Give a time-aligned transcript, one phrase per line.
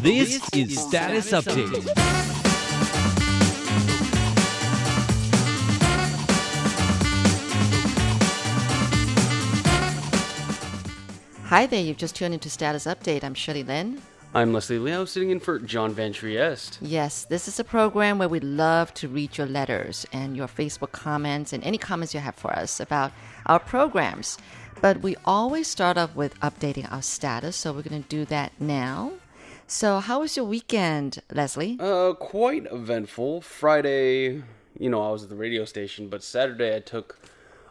[0.00, 1.88] This is Status Update.
[11.46, 13.24] Hi there, you've just tuned into Status Update.
[13.24, 14.00] I'm Shirley Lin.
[14.34, 16.78] I'm Leslie Liao, sitting in for John Van Trieste.
[16.80, 20.92] Yes, this is a program where we love to read your letters and your Facebook
[20.92, 23.10] comments and any comments you have for us about
[23.46, 24.38] our programs.
[24.80, 28.52] But we always start off with updating our status, so we're going to do that
[28.60, 29.14] now.
[29.70, 31.76] So, how was your weekend, Leslie?
[31.78, 33.42] Uh, quite eventful.
[33.42, 34.42] Friday,
[34.78, 37.20] you know, I was at the radio station, but Saturday I took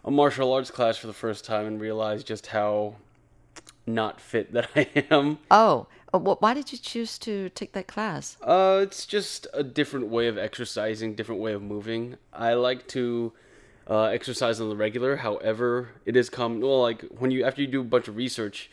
[0.06, 2.98] a martial arts class for the first time and realized just how
[3.88, 5.40] not fit that I am.
[5.50, 8.38] Oh, uh, why did you choose to take that class?
[8.44, 12.18] Uh, it's just a different way of exercising, different way of moving.
[12.32, 13.34] I like to
[13.90, 15.16] uh, exercise on the regular.
[15.16, 18.70] However, it is come well, like when you after you do a bunch of research,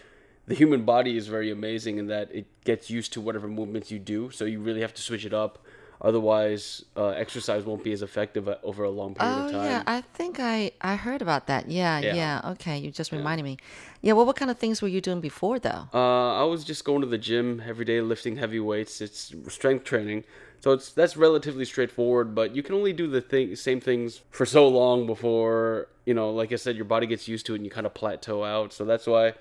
[0.47, 3.99] the human body is very amazing in that it gets used to whatever movements you
[3.99, 4.31] do.
[4.31, 5.59] So you really have to switch it up.
[6.01, 9.65] Otherwise, uh, exercise won't be as effective uh, over a long period Oh of time.
[9.65, 11.71] yeah, I think I I heard about that.
[11.71, 12.15] Yeah, yeah.
[12.15, 12.51] Yeah.
[12.53, 13.57] Okay, you just reminded me.
[14.03, 15.89] Yeah, well, what kind of things were you doing before though?
[15.95, 19.01] Uh, I was just going to the gym every day, lifting heavy weights.
[19.01, 20.25] It's strength training,
[20.61, 22.35] so it's that's relatively straightforward.
[22.35, 26.29] But you can only do the thing, same things for so long before you know,
[26.31, 28.75] like I said, your body gets used to it and you kind of plateau out.
[28.75, 29.33] So that's why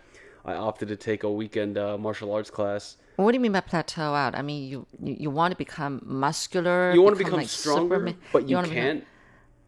[0.45, 2.97] I opted to take a weekend uh, martial arts class.
[3.15, 4.35] What do you mean by plateau out?
[4.35, 6.91] I mean, you you, you want to become muscular.
[6.93, 8.99] You want to become like stronger, Superman- but you, wanna can't.
[8.99, 9.05] you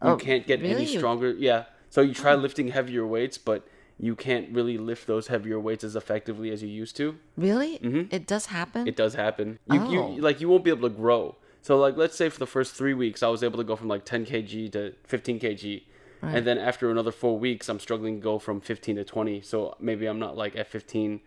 [0.01, 0.73] Oh, can't get really?
[0.75, 1.31] any stronger.
[1.31, 1.65] Yeah.
[1.89, 3.65] So you try lifting heavier weights, but
[3.97, 7.17] you can't really lift those heavier weights as effectively as you used to.
[7.37, 7.75] Really?
[8.11, 8.81] It does happen.
[8.81, 8.89] Mm-hmm.
[8.89, 9.59] It does happen.
[9.71, 10.15] You, Oh.
[10.15, 11.35] you like you won't be able to grow.
[11.61, 13.87] So like let's say for the first three weeks I was able to go from
[13.87, 15.83] like 10 kg to 15 kg,
[16.33, 19.41] and then after another four weeks I'm struggling to go from 15 to 20.
[19.41, 21.19] So maybe I'm not like at 15,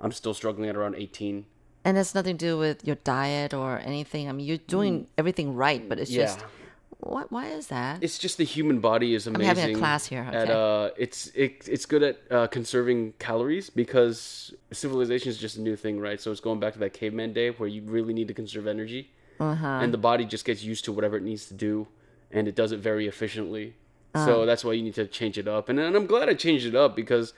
[0.00, 1.46] I'm still struggling at around 18.
[1.84, 4.28] and it's nothing to do with your diet or anything.
[4.28, 6.16] I mean, you're doing everything right, but it's Mm.
[6.16, 6.24] Yeah.
[6.26, 6.40] just
[7.00, 7.32] what?
[7.32, 7.98] Why is that?
[8.00, 9.50] It's just the human body is amazing.
[9.50, 13.70] I'm having a class here, At uh, it's it, it's good at uh, conserving calories
[13.70, 16.20] because civilization is just a new thing, right?
[16.20, 19.10] So it's going back to that caveman day where you really need to conserve energy,
[19.40, 19.82] Uh-huh.
[19.82, 21.88] and the body just gets used to whatever it needs to do,
[22.30, 23.74] and it does it very efficiently.
[24.14, 26.66] So that's why you need to change it up, and, and I'm glad I changed
[26.66, 27.32] it up because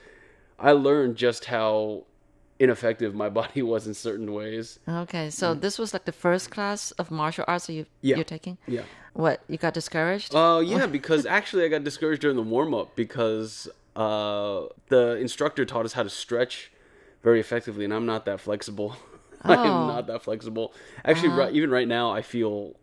[0.59, 2.03] I learned just how
[2.59, 4.79] ineffective my body was in certain ways.
[4.87, 7.85] Okay, so this was like the first class of martial arts that you.
[8.01, 8.15] Yeah.
[8.17, 8.57] you're taking.
[8.67, 8.81] Yeah.
[9.13, 10.35] What you got discouraged?
[10.35, 15.63] Uh, yeah, because actually I got discouraged during the warm up because uh, the instructor
[15.65, 16.71] taught us how to stretch
[17.23, 18.97] very effectively, and I'm not that flexible.
[19.41, 19.63] I Oh.
[19.63, 20.73] am not that flexible.
[21.05, 22.73] Actually, right, even right now, I feel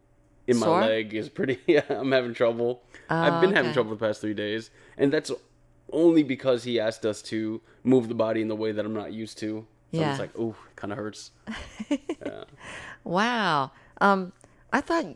[0.46, 0.80] in my Sore?
[0.82, 1.58] leg is pretty.
[1.66, 2.82] Yeah, I'm having trouble.
[3.08, 5.30] I've been having trouble the past three days, and that's
[5.92, 9.12] only because he asked us to move the body in the way that I'm not
[9.12, 9.66] used to.
[9.92, 10.10] So Yeah.
[10.10, 11.30] it's like, ooh, it kind of hurts.
[13.04, 13.72] Wow.
[14.00, 14.32] Um,
[14.72, 15.06] I thought,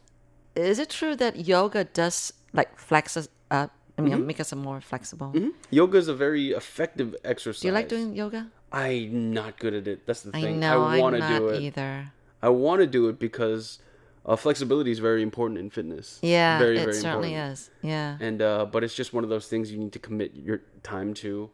[0.55, 3.73] is it true that yoga does like flex us up?
[3.99, 4.27] I mean, Mm-hmm.
[4.27, 5.33] make us more flexible.
[5.71, 7.63] Yoga is a very effective exercise.
[7.63, 8.51] Do you like doing yoga?
[8.73, 10.07] I'm not good at it.
[10.07, 10.61] That's the I thing.
[10.61, 11.63] know I I'm want to do it.
[11.63, 12.13] either.
[12.43, 13.79] I want to do it because
[14.27, 16.19] uh, flexibility is very important in fitness.
[16.21, 17.53] Yeah, very it very certainly important.
[17.53, 17.71] is.
[17.83, 18.19] Yeah.
[18.21, 21.15] And uh, but it's just one of those things you need to commit your time
[21.15, 21.49] to,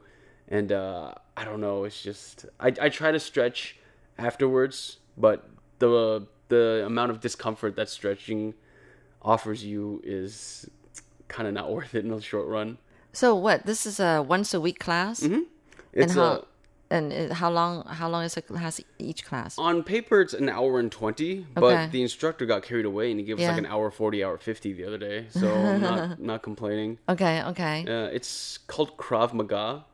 [0.49, 1.85] and uh, I don't know.
[1.85, 3.77] It's just I I try to stretch
[4.19, 8.55] afterwards, but the the amount of discomfort that stretching
[9.21, 10.69] offers you is
[11.29, 12.79] kind of not worth it in the short run.
[13.13, 13.67] So what?
[13.67, 15.43] This is a once a week class, Mm-hmm.
[15.93, 16.45] It's and how uh,
[16.97, 17.73] and how long?
[18.01, 19.53] How long is a class each class?
[19.59, 21.87] on paper it's an hour and 20 but Okay.
[21.95, 24.73] the instructor got carried away and he gave us like an hour 40 hour 50
[24.79, 27.43] the other day so i'm not not complaining Okay.
[27.51, 27.77] Okay.
[27.97, 29.85] uh, it's called krav maga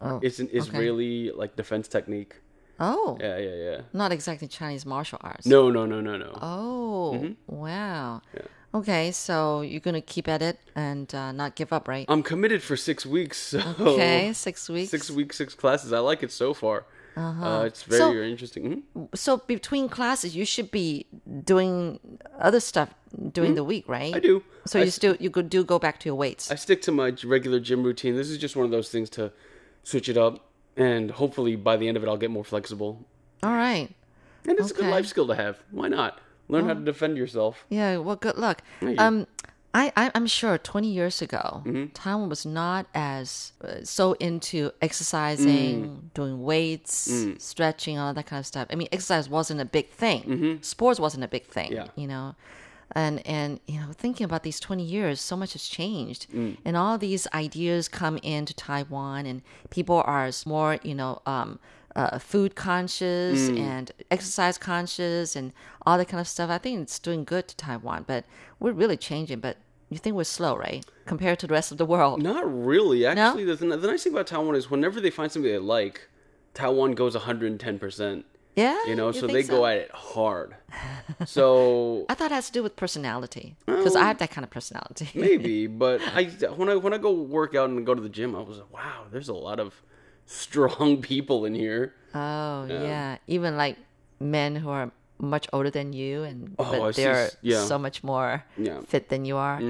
[0.00, 0.18] oh.
[0.26, 2.34] it's an israeli like defense technique
[2.80, 3.16] oh.
[3.20, 5.46] yeah yeah yeah Not exactly Chinese martial arts.
[5.46, 7.12] no no no no no Oh.
[7.14, 7.32] Mm-hmm.
[7.64, 8.22] Wow.
[8.72, 12.06] Okay, so you're gonna keep at it and uh, not give up, right?
[12.08, 14.90] i'm committed for six weeks so Okay, six weeks.
[14.90, 16.84] six weeks six classes i like it so far
[17.16, 17.62] Uh huh.
[17.66, 18.62] it's very So- interesting
[18.96, 19.08] Mhm.
[19.24, 21.06] So between classes, you should be
[21.52, 21.98] doing
[22.38, 22.90] other stuff
[23.36, 24.12] during the week, right?
[24.14, 24.16] Mm-hmm.
[24.16, 26.44] i do So I you still you could do go back to your weights.
[26.54, 28.14] I stick to my regular gym routine.
[28.20, 29.32] This is just one of those things to
[29.82, 30.34] switch it up,
[30.76, 32.90] and hopefully by the end of it, I'll get more flexible.
[33.42, 33.88] All right.
[34.46, 35.54] And it's a good life skill to have.
[35.72, 36.12] Why not?
[36.50, 37.64] Learn how to defend yourself.
[37.68, 37.98] Yeah.
[37.98, 38.62] Well, good luck.
[38.98, 39.26] Um,
[39.72, 41.92] I, I I'm sure 20 years ago, Mm-hmm.
[41.94, 46.14] Taiwan was not as uh, so into exercising, Mm.
[46.14, 48.66] doing weights, stretching, all that kind of stuff.
[48.70, 50.58] I mean, exercise wasn't a big thing.
[50.62, 51.70] Sports wasn't a big thing.
[51.70, 51.86] Mm-hmm.
[51.96, 52.02] Yeah.
[52.02, 52.34] You know.
[52.96, 56.56] and and you know thinking about these 20 years so much has changed Mm.
[56.64, 59.42] and all these ideas come into taiwan and
[59.76, 61.60] people are more you know um,
[61.96, 63.58] uh, food conscious Mm.
[63.58, 65.52] and exercise conscious and
[65.84, 66.50] all that kind of stuff.
[66.50, 68.24] I think it's doing good to Taiwan, but
[68.58, 69.40] we're really changing.
[69.40, 69.56] But
[69.88, 72.22] you think we're slow, right, compared to the rest of the world?
[72.22, 73.04] Not really.
[73.06, 76.08] Actually, the, the nice thing about Taiwan is whenever they find something they like,
[76.54, 78.24] Taiwan goes 110%.
[78.56, 80.56] Yeah, You know, so think they go at it hard.
[81.24, 84.50] So I thought it has to do with personality because I have that kind of
[84.50, 85.08] personality.
[85.14, 86.24] maybe, but I
[86.56, 88.72] when I when I go work out and go to the gym, I was like,
[88.72, 89.82] wow, there's a lot of
[90.30, 91.94] strong people in here.
[92.14, 93.18] Oh yeah.
[93.26, 93.76] even like
[94.18, 97.62] men who are much older than you, and Oh, but they're yeah.
[97.64, 98.72] so much more Yeah.
[98.80, 98.84] Mm-hmm.
[98.84, 99.60] fit than you are.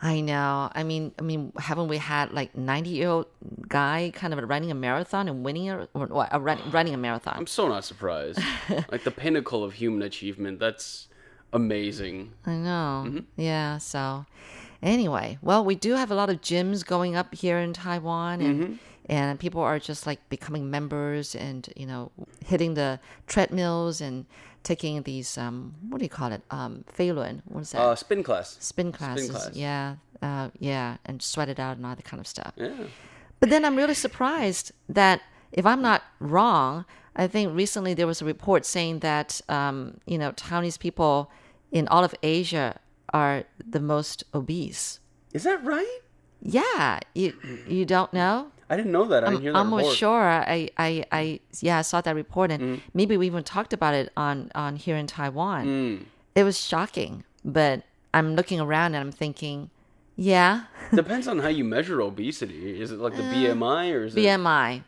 [0.00, 0.70] I know.
[0.74, 3.26] I mean, I mean, haven't we had like ninety year old
[3.68, 7.34] guy kind of running a marathon and winning a, or, uh, run, running a marathon?
[7.36, 8.38] I'm so not surprised.
[8.92, 10.60] like the pinnacle of human achievement.
[10.60, 11.08] That's
[11.52, 12.32] amazing.
[12.46, 13.04] I know.
[13.06, 13.18] Mm-hmm.
[13.40, 13.78] Yeah.
[13.78, 14.26] So,
[14.82, 18.62] anyway, well, we do have a lot of gyms going up here in Taiwan, and
[18.62, 18.72] Mm-hmm.
[19.08, 22.10] And people are just like becoming members, and you know,
[22.44, 24.26] hitting the treadmills and
[24.62, 26.42] taking these um, what do you call it?
[26.50, 27.42] Um, 飞轮.
[27.46, 27.80] What is that?
[27.80, 28.56] Uh, spin class.
[28.60, 29.30] spin classes.
[29.30, 29.50] class.
[29.54, 29.96] Yeah.
[30.20, 32.52] Uh, yeah, and sweat it out and all that kind of stuff.
[32.56, 32.72] Yeah.
[33.40, 35.22] But then I'm really surprised that
[35.52, 36.84] if I'm not wrong,
[37.14, 41.30] I think recently there was a report saying that um, you know Taiwanese people
[41.70, 42.80] in all of Asia
[43.12, 45.00] are the most obese.
[45.32, 45.98] Is that right?
[46.42, 47.34] Yeah, you
[47.68, 48.50] you don't know?
[48.70, 49.24] I didn't know that.
[49.24, 50.20] I didn't hear that I'm almost sure.
[50.22, 52.80] I, I, I, yeah, I saw that report, and Mm.
[52.92, 55.66] maybe we even talked about it on on here in Taiwan.
[55.66, 56.04] Mm.
[56.34, 57.82] It was shocking, but
[58.12, 59.70] I'm looking around and I'm thinking,
[60.16, 62.80] yeah, Depends on how you measure obesity.
[62.80, 64.20] Is it like the BMI or is it?
[64.20, 64.82] BMI,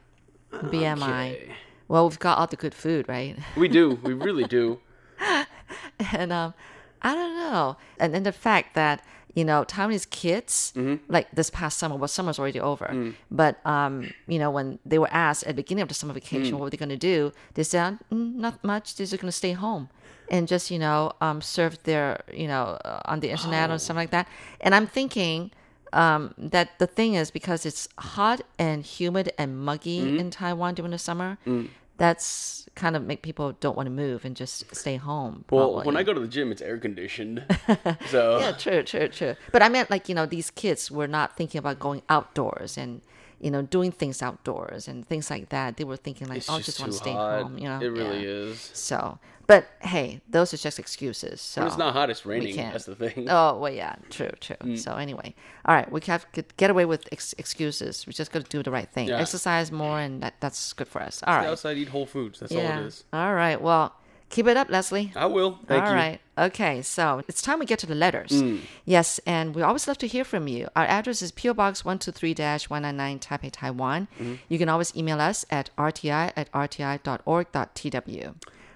[0.52, 1.32] BMI.
[1.32, 1.52] Okay.
[1.88, 3.36] Well, we've got all the good food, right?
[3.56, 3.98] We do.
[4.02, 4.80] We really do.
[6.12, 6.54] and um,
[7.02, 7.76] I don't know.
[7.98, 9.02] And then the fact that
[9.34, 10.96] you know Taiwanese kids, Mm-hmm.
[11.12, 13.14] like this past summer, well, summer's already over, Mm.
[13.30, 16.52] but um, you know when they were asked at the beginning of the summer vacation
[16.52, 16.58] Mm.
[16.58, 18.96] what were they going to do, they said mm, not much.
[18.96, 19.88] They're just going to stay home
[20.30, 24.02] and just you know um, surf their you know uh, on the internet or something
[24.04, 24.26] like that.
[24.60, 25.50] And I'm thinking.
[25.92, 30.20] Um, that the thing is because it's hot and humid and muggy Mm-hmm.
[30.20, 31.66] in Taiwan during the summer, Mm.
[32.00, 35.44] That's kind of make people don't want to move and just stay home.
[35.50, 37.44] Well, when I go to the gym, it's air conditioned.
[38.08, 39.36] so Yeah, true, true, true.
[39.52, 43.02] But I meant like, you know, these kids were not thinking about going outdoors and,
[43.40, 45.76] you know, doing things outdoors and things like that.
[45.78, 47.42] They were thinking like, it's oh, I just, just want to stay hot.
[47.42, 47.80] home, you know.
[47.80, 48.50] it really yeah.
[48.50, 48.70] is.
[48.74, 51.40] So, but hey, those are just excuses.
[51.40, 52.54] So When it's not hot, it's raining.
[52.56, 53.28] That's the thing.
[53.30, 54.56] Oh well, yeah, true, true.
[54.56, 54.78] Mm.
[54.78, 55.34] So anyway,
[55.64, 58.06] all right, we have to get away with ex- excuses.
[58.06, 59.08] We just got to do the right thing.
[59.08, 59.18] Yeah.
[59.18, 61.22] Exercise more, and that that's good for us.
[61.26, 62.40] All Stay right, outside, eat whole foods.
[62.40, 63.04] That's all it is.
[63.12, 63.60] All right.
[63.60, 63.94] Well,
[64.30, 65.12] keep it up, Leslie.
[65.14, 65.58] I will.
[65.66, 65.94] Thank All you.
[65.96, 66.20] right.
[66.38, 66.80] Okay.
[66.82, 68.30] So it's time we get to the letters.
[68.30, 68.60] Mm.
[68.86, 70.68] Yes, and we always love to hear from you.
[70.74, 74.08] Our address is PO Box 123-199 Taipei, Taiwan.
[74.18, 74.34] Mm-hmm.
[74.48, 78.34] You can always email us at rti at rti.org.tw.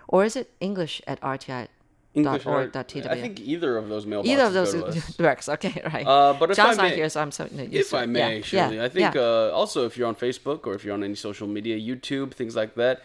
[0.09, 1.69] Or is it English at rti.org.tw?
[2.15, 5.49] English art- I think either of those mailboxes Either of those works.
[5.49, 6.07] Okay, right.
[6.07, 7.49] Uh, but if John's I not may- here, so I'm so.
[7.51, 9.21] No, If I may, yeah, Shirley, yeah, I think yeah.
[9.21, 12.55] uh, also if you're on Facebook or if you're on any social media, YouTube, things
[12.55, 13.03] like that,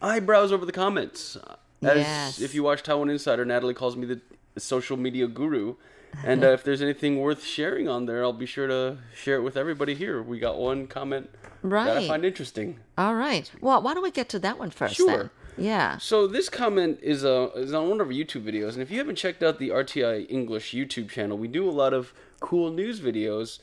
[0.00, 1.36] I browse over the comments.
[1.82, 2.40] As Yes.
[2.40, 4.20] if you watch Taiwan Insider, Natalie calls me the
[4.58, 5.76] social media guru.
[6.24, 9.42] And uh, if there's anything worth sharing on there, I'll be sure to share it
[9.42, 10.22] with everybody here.
[10.22, 11.30] We got one comment
[11.62, 11.86] right.
[11.86, 12.78] that I find interesting.
[12.98, 13.50] All right.
[13.60, 14.96] Well, why don't we get to that one first?
[14.96, 15.16] Sure.
[15.16, 15.30] Then?
[15.56, 15.98] Yeah.
[15.98, 18.98] So this comment is uh, is on one of our YouTube videos, and if you
[18.98, 23.00] haven't checked out the RTI English YouTube channel, we do a lot of cool news
[23.00, 23.58] videos.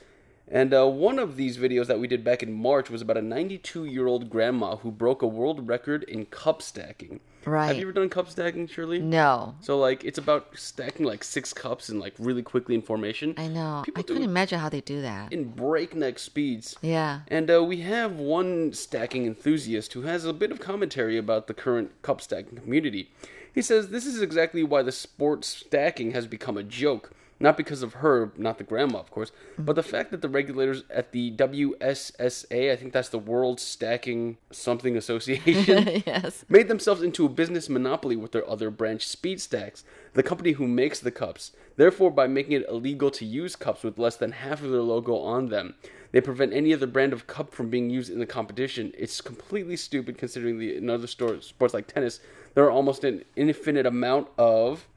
[0.52, 3.22] And uh, one of these videos that we did back in March was about a
[3.22, 7.20] 92 year old grandma who broke a world record in cup stacking.
[7.46, 7.68] Right.
[7.68, 9.00] Have you ever done cup stacking, Shirley?
[9.00, 9.56] No.
[9.62, 13.34] So like it's about stacking like six cups in like really quickly in formation.
[13.38, 13.84] I know.
[13.86, 15.32] People I couldn't imagine how they do that.
[15.32, 16.76] in breakneck speeds.
[16.82, 17.22] Yeah.
[17.28, 21.54] And uh, we have one stacking enthusiast who has a bit of commentary about the
[21.54, 23.12] current cup stacking community.
[23.54, 27.12] He says this is exactly why the sport stacking has become a joke.
[27.42, 30.84] Not because of her, not the grandma, of course, but the fact that the regulators
[30.90, 36.44] at the WSSA, I think that's the World Stacking Something Association, yes.
[36.50, 41.00] made themselves into a business monopoly with their other branch, Speedstacks, the company who makes
[41.00, 41.54] the cups.
[41.78, 45.16] Therefore, by making it illegal to use cups with less than half of their logo
[45.16, 45.76] on them,
[46.12, 48.92] they prevent any other brand of cup from being used in the competition.
[48.98, 52.20] It's completely stupid considering the in other sports like tennis,
[52.54, 54.88] there are almost an infinite amount of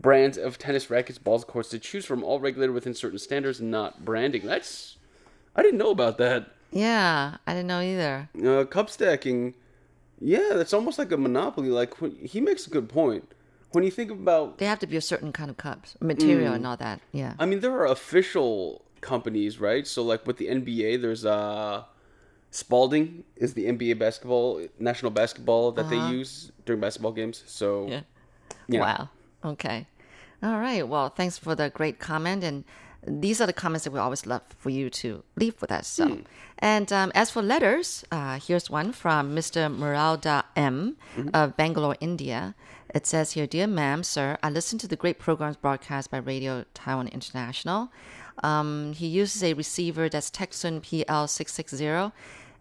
[0.00, 4.04] brands of tennis rackets, balls, courts to choose from, all regulated within certain standards, not
[4.04, 4.46] branding.
[4.46, 4.96] That's
[5.56, 6.50] I didn't know about that.
[6.70, 7.36] Yeah.
[7.46, 8.28] I didn't know either.
[8.44, 9.54] Uh, cup stacking,
[10.20, 11.68] yeah, that's almost like a monopoly.
[11.70, 13.32] Like when, he makes a good point.
[13.72, 16.56] When you think about, They have to be a certain kind of cups, material, Mm.
[16.56, 17.00] and all that.
[17.12, 17.34] Yeah.
[17.38, 19.86] I mean, there are official companies, right?
[19.86, 21.84] So like with the NBA, there's uh,
[22.50, 27.42] Spalding is the NBA basketball national basketball that they use during basketball games.
[27.46, 28.00] So Yeah.
[28.68, 28.80] Yeah.
[28.80, 29.08] Wow.
[29.48, 29.86] Okay.
[30.42, 30.86] All right.
[30.86, 32.44] Well, thanks for the great comment.
[32.44, 32.64] And
[33.06, 35.86] these are the comments that we always love for you to leave with us.
[35.88, 36.20] So,
[36.58, 39.74] and um, as for letters, uh, here's one from Mr.
[39.74, 40.96] Muralda M
[41.32, 42.54] of Bangalore, India.
[42.94, 46.64] It says here, Dear ma'am, sir, I listen to the great programs broadcast by Radio
[46.74, 47.92] Taiwan International.
[48.42, 52.12] Um, he uses a receiver that's Tecsun PL660,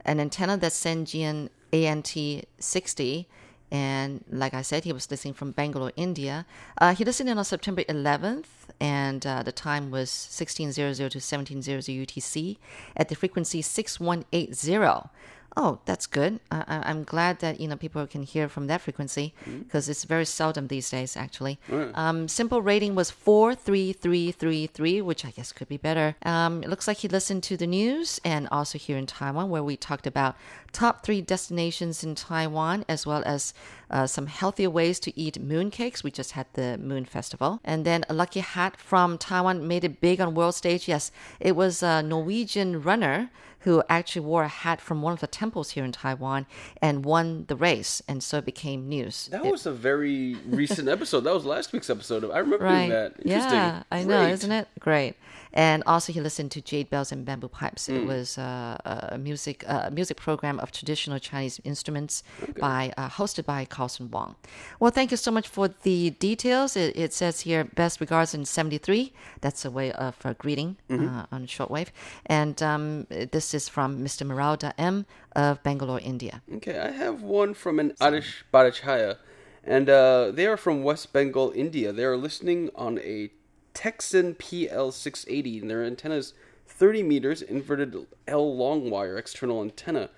[0.06, 3.26] an antenna that's Senjian ANT60,
[3.72, 6.46] and like I said, he was listening from Bangalore, India.
[6.78, 8.46] Uh, he listened in on September 11th,
[8.80, 12.58] and uh, the time was 1600 to 1700 UTC
[12.96, 15.10] at the frequency 6180.
[15.56, 16.40] Oh, that's good.
[16.52, 20.26] I, I'm glad that you know people can hear from that frequency because it's very
[20.26, 21.18] seldom these days.
[21.18, 21.60] Actually,
[21.96, 26.16] um, SINPO rating was four three three three three, which I guess could be better.
[26.24, 29.64] Um, it looks like he listened to the news and also here in Taiwan, where
[29.64, 30.36] we talked about
[30.74, 33.54] top three destinations in Taiwan, as well as
[33.90, 36.04] uh, some healthier ways to eat mooncakes.
[36.04, 40.02] We just had the Moon Festival, and then a lucky hat from Taiwan made it
[40.02, 40.88] big on world stage.
[40.88, 45.28] Yes, it was a Norwegian runner who actually wore a hat from one of the
[45.28, 46.46] temples here in Taiwan
[46.82, 49.28] and won the race, and so it became news.
[49.32, 51.22] that It- was a very recent episode.
[51.22, 52.24] That was last week's episode.
[52.24, 52.90] Of, I remember doing right.
[52.90, 53.14] that.
[53.26, 53.54] Interesting.
[53.54, 54.68] Yeah, I know, isn't it?
[54.80, 55.16] Great.
[55.54, 57.88] And also, he listened to Jade Bells and Bamboo Pipes.
[57.88, 57.96] Hmm.
[57.96, 58.78] It was uh,
[59.14, 62.22] a music uh, music program of traditional Chinese instruments
[62.60, 64.36] by uh, hosted by Carlson Wong.
[64.80, 66.76] Well, thank you so much for the details.
[66.76, 69.14] It, it says here, best regards in '73.
[69.42, 71.08] That's a way of uh, greeting Mm-hmm.
[71.08, 71.88] uh, on shortwave.
[72.26, 74.26] And um, this is from Mr.
[74.26, 76.42] Maralda M of Bangalore, India.
[76.56, 79.18] Okay, I have one from an Adish Bhattacharya,
[79.64, 81.92] and uh, they are from West Bengal, India.
[81.92, 83.32] They are listening on a
[83.74, 86.34] Tecsun PL680, and their antenna is
[86.66, 87.96] 30 meters, inverted
[88.28, 90.10] L long wire external antenna.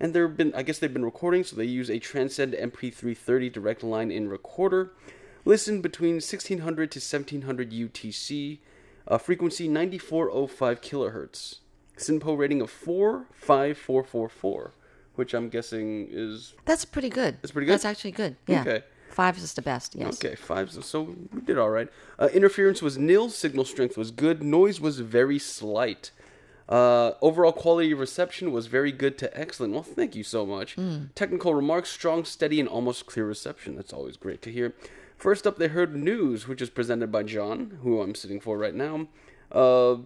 [0.00, 3.82] And they've been, I guess they've been recording, so they use a Transcend MP330 direct
[3.82, 4.92] line in recorder.
[5.44, 8.58] Listen between 1600 to 1700 UTC,
[9.06, 11.56] uh, frequency 9405 kilohertz.
[11.98, 14.72] SINPO rating of 45444,
[15.16, 17.38] which I'm guessing is That's pretty good.
[17.42, 17.74] That's pretty good?
[17.74, 18.36] That's actually good.
[18.46, 18.60] Yeah.
[18.62, 18.82] Okay.
[19.10, 19.94] Five is the best.
[19.96, 20.22] Yes.
[20.22, 20.70] Okay, five.
[20.70, 21.88] So, we did all right.
[22.18, 23.30] Uh, interference was nil.
[23.30, 24.42] Signal strength was good.
[24.42, 26.12] Noise was very slight.
[26.68, 29.72] Uh, overall quality of reception was very good to excellent.
[29.72, 30.76] Well, thank you so much.
[31.14, 33.74] Technical remarks: strong, steady, and almost clear reception.
[33.76, 34.74] That's always great to hear.
[35.16, 38.74] First up, they heard news, which is presented by John, who I'm sitting for right
[38.74, 39.08] now.
[39.50, 39.96] Uh,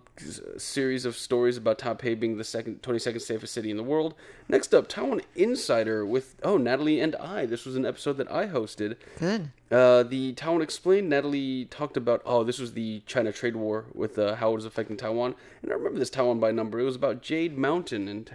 [0.54, 4.14] a series of stories about Taipei being the second, 22nd safest city in the world.
[4.48, 7.46] Next up, Taiwan Insider with oh Natalie and I.
[7.46, 8.96] This was an episode that I hosted.
[9.18, 9.50] Good.
[9.70, 14.16] Uh, the Taiwan Explained, Natalie talked about, oh, this was the China trade war with
[14.16, 15.34] uh, how it was affecting Taiwan.
[15.62, 16.78] And I remember this Taiwan by number.
[16.78, 18.30] It was about Jade Mountain and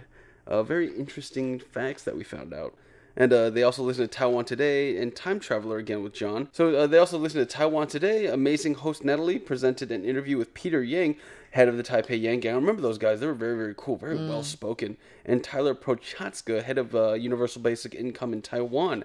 [0.46, 2.74] uh, very interesting facts that we found out.
[3.16, 6.48] And uh, they also listened to Taiwan Today and Time Traveler again with John.
[6.52, 8.26] So uh, they also listened to Taiwan Today.
[8.26, 11.16] Amazing host Natalie presented an interview with Peter Yang,
[11.50, 12.52] head of the Taipei Yang Gang.
[12.52, 13.18] I remember those guys.
[13.18, 14.96] They were very, very cool, very well spoken.
[15.24, 19.04] And Tyler Prochazka, head of uh, Universal Basic Income in Taiwan.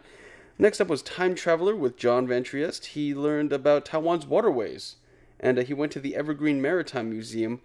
[0.59, 2.87] Next up was Time Traveler with John Van Trieste.
[2.87, 4.97] He learned about Taiwan's waterways,
[5.39, 7.61] and uh, he went to the Evergreen Maritime Museum.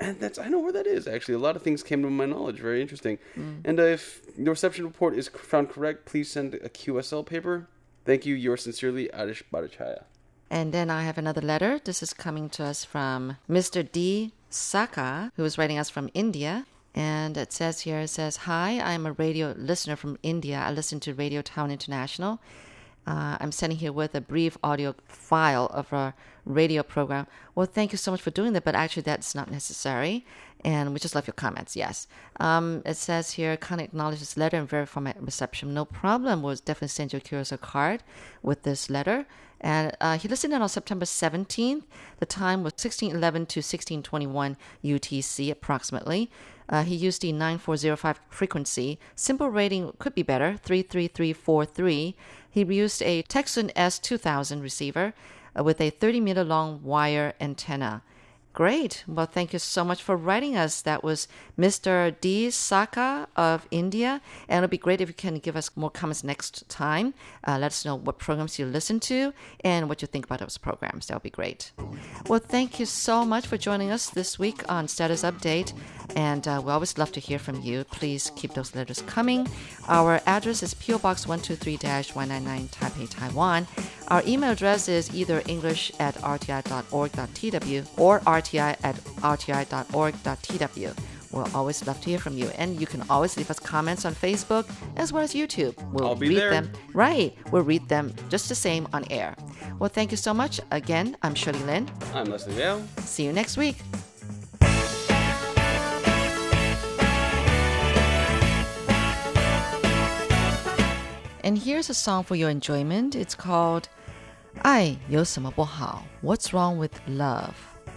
[0.00, 1.34] And that's I know where that is actually.
[1.34, 2.58] A lot of things came to my knowledge.
[2.58, 3.18] Very interesting.
[3.64, 7.68] And uh, if the reception report is found correct, please send a QSL paper.
[8.06, 8.34] Thank you.
[8.34, 10.04] Yours sincerely, Adish Bhattacharya.
[10.50, 11.80] And then I have another letter.
[11.84, 13.88] This is coming to us from Mr.
[13.90, 14.32] D.
[14.48, 16.66] Saka, who is writing us from India.
[16.94, 20.58] And it says here, it says, Hi, I'm a radio listener from India.
[20.58, 22.40] I listen to Radio Taiwan International.
[23.10, 26.14] Uh, I'm sending here with a brief audio file of our
[26.44, 27.26] radio program.
[27.56, 30.24] Well, thank you so much for doing that, but actually that's not necessary.
[30.64, 32.06] And we just love your comments, yes.
[32.38, 35.74] Um, it says here, kind of acknowledge this letter and verify my reception.
[35.74, 36.40] No problem.
[36.40, 38.04] We'll definitely send you a QSL card
[38.44, 39.26] with this letter.
[39.60, 41.82] And uh, he listened in on September 17th.
[42.20, 46.30] The time was 1611 to 1621 UTC approximately.
[46.70, 48.98] Uh, he used the 9405 frequency.
[49.16, 52.16] SINPO rating could be better, 33343.
[52.50, 55.14] He used a Tecsun S2000 receiver
[55.58, 58.02] uh, with a 30 meter long wire antenna.
[58.52, 59.04] Great.
[59.06, 60.82] Well, thank you so much for writing us.
[60.82, 62.16] That was Mr.
[62.20, 62.50] D.
[62.50, 64.20] Saka of India.
[64.48, 67.14] And it'll be great if you can give us more comments next time.
[67.46, 70.58] Uh, let us know what programs you listen to and what you think about those
[70.58, 71.06] programs.
[71.06, 71.70] That would be great.
[72.26, 75.72] Well, thank you so much for joining us this week on Status Update.
[76.16, 77.84] And uh, we always love to hear from you.
[77.84, 79.46] Please keep those letters coming.
[79.88, 81.76] Our address is PO Box 123
[82.12, 83.66] 199 Taipei, Taiwan.
[84.08, 90.94] Our email address is either english at rti.org.tw or rti at rti.org.tw.
[91.32, 92.48] We'll always love to hear from you.
[92.58, 95.74] And you can always leave us comments on Facebook as well as YouTube.
[95.92, 96.50] We'll I'll be read there.
[96.50, 96.72] them.
[96.92, 97.36] Right.
[97.52, 99.36] We'll read them just the same on air.
[99.78, 100.60] Well, thank you so much.
[100.70, 101.88] Again, I'm Shirley Lin.
[102.14, 102.82] I'm Leslie Vale.
[102.98, 103.76] See you next week.
[111.49, 113.15] And here's a song for your enjoyment.
[113.15, 113.83] It's called
[114.63, 116.03] 爱有什么不好?
[116.23, 117.53] What's Wrong with Love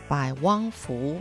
[0.09, 1.21] by Wang Fu.